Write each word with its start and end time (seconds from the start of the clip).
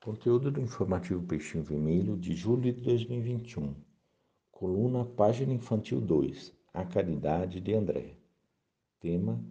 Conteúdo 0.00 0.52
do 0.52 0.60
informativo 0.60 1.26
Peixinho 1.26 1.64
Vermelho 1.64 2.16
de 2.16 2.32
julho 2.32 2.72
de 2.72 2.80
2021. 2.82 3.74
Coluna 4.52 5.04
Página 5.04 5.52
Infantil 5.52 6.00
2. 6.00 6.54
A 6.72 6.84
Caridade 6.84 7.60
de 7.60 7.74
André. 7.74 8.14
Tema: 9.00 9.44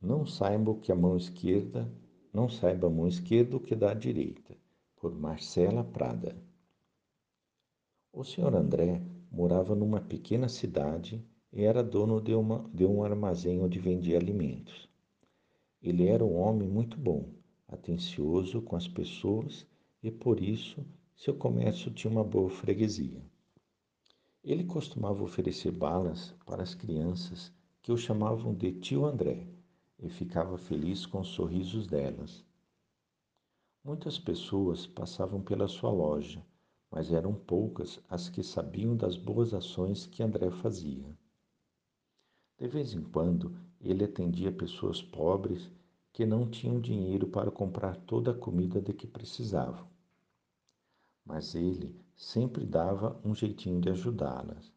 Não 0.00 0.26
saiba 0.26 0.74
que 0.74 0.90
a 0.90 0.96
mão 0.96 1.16
esquerda, 1.16 1.88
não 2.34 2.48
saiba 2.48 2.88
a 2.88 2.90
mão 2.90 3.06
esquerda 3.06 3.56
o 3.56 3.60
que 3.60 3.76
dá 3.76 3.92
a 3.92 3.94
direita. 3.94 4.56
Por 4.96 5.14
Marcela 5.14 5.84
Prada. 5.84 6.36
O 8.12 8.24
senhor 8.24 8.56
André 8.56 9.00
morava 9.30 9.76
numa 9.76 10.00
pequena 10.00 10.48
cidade 10.48 11.24
e 11.52 11.62
era 11.62 11.84
dono 11.84 12.20
de, 12.20 12.34
uma, 12.34 12.68
de 12.74 12.84
um 12.84 13.04
armazém 13.04 13.60
onde 13.60 13.78
vendia 13.78 14.18
alimentos. 14.18 14.88
Ele 15.80 16.08
era 16.08 16.24
um 16.24 16.34
homem 16.34 16.68
muito 16.68 16.98
bom 16.98 17.41
atencioso 17.72 18.60
com 18.62 18.76
as 18.76 18.86
pessoas 18.86 19.66
e 20.02 20.10
por 20.10 20.40
isso 20.40 20.84
seu 21.16 21.34
comércio 21.34 21.90
tinha 21.90 22.10
uma 22.10 22.24
boa 22.24 22.50
freguesia. 22.50 23.24
Ele 24.42 24.64
costumava 24.64 25.22
oferecer 25.22 25.70
balas 25.70 26.34
para 26.44 26.62
as 26.62 26.74
crianças 26.74 27.52
que 27.80 27.92
o 27.92 27.96
chamavam 27.96 28.54
de 28.54 28.72
tio 28.72 29.04
André 29.04 29.46
e 29.98 30.08
ficava 30.08 30.58
feliz 30.58 31.06
com 31.06 31.20
os 31.20 31.28
sorrisos 31.28 31.86
delas. 31.86 32.44
Muitas 33.84 34.18
pessoas 34.18 34.86
passavam 34.86 35.40
pela 35.40 35.68
sua 35.68 35.90
loja, 35.90 36.44
mas 36.90 37.12
eram 37.12 37.34
poucas 37.34 38.00
as 38.08 38.28
que 38.28 38.42
sabiam 38.42 38.96
das 38.96 39.16
boas 39.16 39.54
ações 39.54 40.06
que 40.06 40.22
André 40.22 40.50
fazia. 40.50 41.16
De 42.58 42.68
vez 42.68 42.94
em 42.94 43.02
quando, 43.02 43.56
ele 43.80 44.04
atendia 44.04 44.52
pessoas 44.52 45.02
pobres 45.02 45.70
que 46.12 46.26
não 46.26 46.48
tinham 46.48 46.80
dinheiro 46.80 47.26
para 47.26 47.50
comprar 47.50 47.96
toda 47.96 48.32
a 48.32 48.36
comida 48.36 48.80
de 48.80 48.92
que 48.92 49.06
precisavam. 49.06 49.88
Mas 51.24 51.54
ele 51.54 51.96
sempre 52.16 52.66
dava 52.66 53.18
um 53.24 53.34
jeitinho 53.34 53.80
de 53.80 53.88
ajudá-las, 53.88 54.70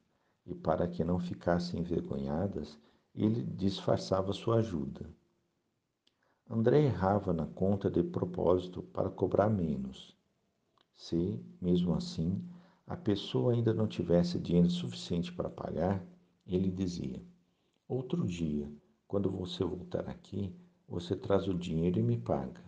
e 0.45 0.55
para 0.55 0.87
que 0.87 1.03
não 1.03 1.19
ficassem 1.19 1.79
envergonhadas, 1.79 2.79
ele 3.13 3.43
disfarçava 3.43 4.31
sua 4.31 4.57
ajuda. 4.57 5.09
André 6.49 6.83
errava 6.83 7.33
na 7.33 7.47
conta 7.47 7.89
de 7.89 8.03
propósito 8.03 8.83
para 8.83 9.09
cobrar 9.09 9.49
menos. 9.49 10.15
Se, 10.95 11.43
mesmo 11.59 11.93
assim, 11.95 12.41
a 12.85 12.95
pessoa 12.95 13.53
ainda 13.53 13.73
não 13.73 13.87
tivesse 13.87 14.39
dinheiro 14.39 14.69
suficiente 14.69 15.33
para 15.33 15.49
pagar, 15.49 16.05
ele 16.45 16.69
dizia: 16.69 17.21
Outro 17.87 18.25
dia, 18.25 18.71
quando 19.07 19.29
você 19.29 19.63
voltar 19.63 20.07
aqui, 20.07 20.55
você 20.87 21.15
traz 21.15 21.47
o 21.47 21.53
dinheiro 21.53 21.99
e 21.99 22.03
me 22.03 22.17
paga. 22.17 22.63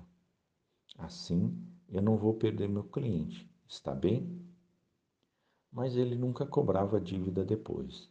Assim, 0.98 1.56
eu 1.90 2.02
não 2.02 2.18
vou 2.18 2.34
perder 2.34 2.68
meu 2.68 2.84
cliente, 2.84 3.50
está 3.68 3.94
bem? 3.94 4.42
Mas 5.72 5.96
ele 5.96 6.16
nunca 6.16 6.46
cobrava 6.46 6.98
a 6.98 7.00
dívida 7.00 7.46
depois. 7.46 8.10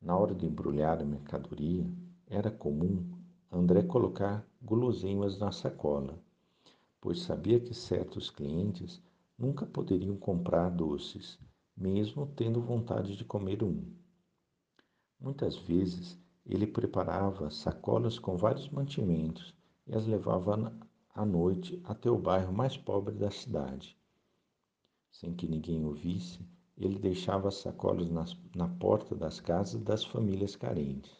Na 0.00 0.16
hora 0.16 0.34
de 0.34 0.46
embrulhar 0.46 1.00
a 1.00 1.04
mercadoria, 1.04 1.86
era 2.26 2.50
comum 2.50 3.14
André 3.50 3.84
colocar 3.84 4.44
guloseimas 4.60 5.38
na 5.38 5.52
sacola, 5.52 6.18
pois 7.00 7.20
sabia 7.20 7.60
que 7.60 7.72
certos 7.72 8.28
clientes 8.28 9.00
nunca 9.38 9.64
poderiam 9.64 10.16
comprar 10.16 10.70
doces, 10.70 11.38
mesmo 11.76 12.26
tendo 12.26 12.60
vontade 12.60 13.16
de 13.16 13.24
comer 13.24 13.62
um. 13.62 13.84
Muitas 15.20 15.56
vezes 15.56 16.18
ele 16.46 16.66
preparava 16.66 17.50
sacolas 17.50 18.18
com 18.18 18.36
vários 18.36 18.68
mantimentos 18.68 19.54
e 19.86 19.94
as 19.94 20.06
levava 20.06 20.72
à 21.14 21.24
noite 21.24 21.80
até 21.84 22.10
o 22.10 22.18
bairro 22.18 22.52
mais 22.52 22.76
pobre 22.76 23.14
da 23.14 23.30
cidade. 23.30 23.96
Sem 25.10 25.34
que 25.34 25.48
ninguém 25.48 25.84
o 25.84 25.92
visse, 25.92 26.46
ele 26.76 26.98
deixava 26.98 27.48
as 27.48 27.56
sacolas 27.56 28.10
nas, 28.10 28.36
na 28.54 28.68
porta 28.68 29.14
das 29.14 29.40
casas 29.40 29.80
das 29.82 30.04
famílias 30.04 30.56
carentes. 30.56 31.12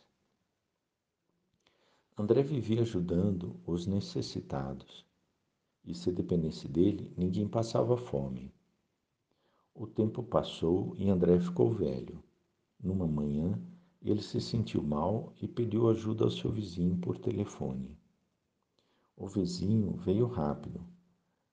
André 2.16 2.42
vivia 2.42 2.82
ajudando 2.82 3.56
os 3.66 3.86
necessitados, 3.86 5.04
e 5.84 5.94
se 5.94 6.12
dependesse 6.12 6.68
dele, 6.68 7.12
ninguém 7.16 7.48
passava 7.48 7.96
fome. 7.96 8.52
O 9.74 9.86
tempo 9.86 10.22
passou 10.22 10.94
e 10.96 11.10
André 11.10 11.40
ficou 11.40 11.72
velho. 11.72 12.22
Numa 12.80 13.06
manhã, 13.06 13.60
ele 14.04 14.20
se 14.20 14.38
sentiu 14.38 14.82
mal 14.82 15.32
e 15.41 15.48
pediu 15.48 15.88
ajuda 15.88 16.25
ao 16.25 16.31
seu 16.31 16.53
vizinho 16.53 16.98
por 16.98 17.16
telefone. 17.16 17.97
O 19.16 19.26
vizinho 19.26 19.97
veio 19.97 20.26
rápido, 20.26 20.78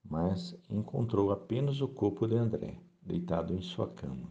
mas 0.04 0.54
encontrou 0.70 1.32
apenas 1.32 1.80
o 1.80 1.88
corpo 1.88 2.28
de 2.28 2.36
André, 2.36 2.78
deitado 3.02 3.54
em 3.54 3.62
sua 3.62 3.88
cama. 3.88 4.30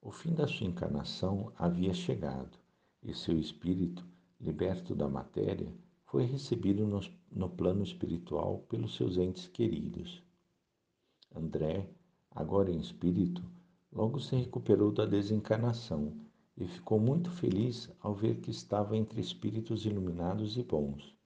O 0.00 0.12
fim 0.12 0.34
da 0.34 0.46
sua 0.46 0.66
encarnação 0.66 1.52
havia 1.56 1.92
chegado 1.92 2.56
e 3.02 3.12
seu 3.12 3.36
espírito, 3.36 4.06
liberto 4.40 4.94
da 4.94 5.08
matéria, 5.08 5.74
foi 6.04 6.24
recebido 6.24 6.86
no, 6.86 7.00
no 7.30 7.48
plano 7.48 7.82
espiritual 7.82 8.60
pelos 8.68 8.94
seus 8.94 9.16
entes 9.16 9.48
queridos. 9.48 10.22
André, 11.34 11.88
agora 12.30 12.70
em 12.70 12.78
espírito, 12.78 13.42
logo 13.90 14.20
se 14.20 14.36
recuperou 14.36 14.92
da 14.92 15.06
desencarnação 15.06 16.12
e 16.56 16.66
ficou 16.66 17.00
muito 17.00 17.30
feliz 17.30 17.90
ao 18.00 18.14
ver 18.14 18.40
que 18.40 18.50
estava 18.50 18.96
entre 18.96 19.20
espíritos 19.20 19.86
iluminados 19.86 20.56
e 20.56 20.62
bons. 20.62 21.16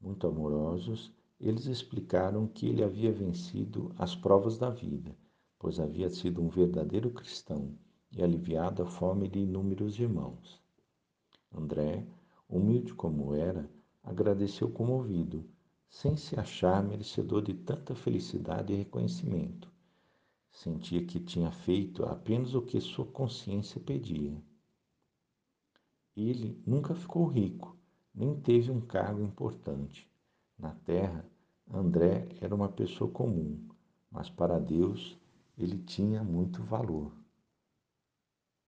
Muito 0.00 0.26
amorosos, 0.26 1.10
eles 1.40 1.66
explicaram 1.66 2.46
que 2.46 2.66
ele 2.66 2.84
havia 2.84 3.10
vencido 3.10 3.94
as 3.98 4.14
provas 4.14 4.58
da 4.58 4.68
vida, 4.68 5.16
pois 5.58 5.80
havia 5.80 6.10
sido 6.10 6.42
um 6.42 6.48
verdadeiro 6.48 7.10
cristão 7.10 7.76
e 8.12 8.22
aliviado 8.22 8.82
a 8.82 8.86
fome 8.86 9.26
de 9.28 9.38
inúmeros 9.38 9.98
irmãos. 9.98 10.62
André, 11.52 12.06
humilde 12.48 12.94
como 12.94 13.34
era, 13.34 13.68
agradeceu 14.02 14.70
comovido, 14.70 15.44
sem 15.88 16.16
se 16.16 16.38
achar 16.38 16.82
merecedor 16.82 17.42
de 17.42 17.54
tanta 17.54 17.94
felicidade 17.94 18.72
e 18.72 18.76
reconhecimento 18.76 19.73
Sentia 20.54 21.04
que 21.04 21.18
tinha 21.18 21.50
feito 21.50 22.04
apenas 22.04 22.54
o 22.54 22.62
que 22.62 22.80
sua 22.80 23.04
consciência 23.04 23.80
pedia. 23.80 24.40
Ele 26.16 26.62
nunca 26.64 26.94
ficou 26.94 27.26
rico, 27.26 27.76
nem 28.14 28.40
teve 28.40 28.70
um 28.70 28.80
cargo 28.80 29.20
importante. 29.20 30.08
Na 30.56 30.72
terra, 30.72 31.28
André 31.68 32.28
era 32.40 32.54
uma 32.54 32.68
pessoa 32.68 33.10
comum, 33.10 33.68
mas 34.08 34.30
para 34.30 34.60
Deus 34.60 35.18
ele 35.58 35.76
tinha 35.76 36.22
muito 36.22 36.62
valor. 36.62 37.10